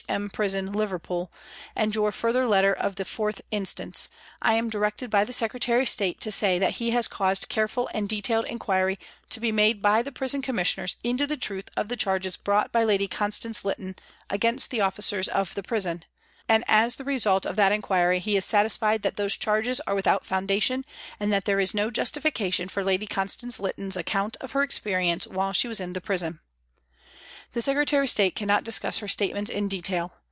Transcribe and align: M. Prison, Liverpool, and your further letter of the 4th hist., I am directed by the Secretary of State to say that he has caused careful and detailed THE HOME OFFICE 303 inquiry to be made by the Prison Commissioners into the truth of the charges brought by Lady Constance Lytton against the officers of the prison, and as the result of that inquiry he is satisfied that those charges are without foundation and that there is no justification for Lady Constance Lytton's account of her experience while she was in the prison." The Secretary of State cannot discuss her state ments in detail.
M. 0.09 0.29
Prison, 0.29 0.73
Liverpool, 0.73 1.31
and 1.73 1.95
your 1.95 2.11
further 2.11 2.45
letter 2.45 2.73
of 2.73 2.97
the 2.97 3.05
4th 3.05 3.39
hist., 3.49 4.09
I 4.41 4.55
am 4.55 4.69
directed 4.69 5.09
by 5.09 5.23
the 5.23 5.31
Secretary 5.31 5.83
of 5.83 5.87
State 5.87 6.19
to 6.19 6.33
say 6.33 6.59
that 6.59 6.73
he 6.73 6.89
has 6.91 7.07
caused 7.07 7.47
careful 7.47 7.89
and 7.93 8.09
detailed 8.09 8.43
THE 8.43 8.49
HOME 8.49 8.55
OFFICE 8.57 8.65
303 8.65 8.91
inquiry 8.91 9.07
to 9.29 9.39
be 9.39 9.51
made 9.53 9.81
by 9.81 10.01
the 10.01 10.11
Prison 10.11 10.41
Commissioners 10.41 10.97
into 11.01 11.25
the 11.25 11.37
truth 11.37 11.69
of 11.77 11.87
the 11.87 11.95
charges 11.95 12.35
brought 12.35 12.73
by 12.73 12.83
Lady 12.83 13.07
Constance 13.07 13.63
Lytton 13.63 13.95
against 14.29 14.69
the 14.69 14.81
officers 14.81 15.29
of 15.29 15.55
the 15.55 15.63
prison, 15.63 16.03
and 16.49 16.65
as 16.67 16.95
the 16.95 17.05
result 17.05 17.45
of 17.45 17.55
that 17.55 17.71
inquiry 17.71 18.19
he 18.19 18.35
is 18.35 18.43
satisfied 18.43 19.03
that 19.03 19.15
those 19.15 19.37
charges 19.37 19.79
are 19.87 19.95
without 19.95 20.25
foundation 20.25 20.83
and 21.21 21.31
that 21.31 21.45
there 21.45 21.59
is 21.61 21.73
no 21.73 21.89
justification 21.89 22.67
for 22.67 22.83
Lady 22.83 23.07
Constance 23.07 23.61
Lytton's 23.61 23.95
account 23.95 24.35
of 24.41 24.51
her 24.51 24.61
experience 24.63 25.25
while 25.25 25.53
she 25.53 25.69
was 25.69 25.79
in 25.79 25.93
the 25.93 26.01
prison." 26.01 26.41
The 27.53 27.61
Secretary 27.61 28.05
of 28.05 28.09
State 28.09 28.33
cannot 28.33 28.63
discuss 28.63 28.99
her 28.99 29.09
state 29.09 29.33
ments 29.33 29.51
in 29.51 29.67
detail. 29.67 30.13